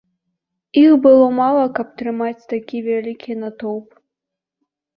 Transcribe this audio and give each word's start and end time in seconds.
Іх 0.83 0.91
было 1.03 1.27
мала, 1.41 1.65
каб 1.75 1.93
трымаць 2.01 2.47
такі 2.55 2.83
вялікі 2.89 3.39
натоўп. 3.45 3.89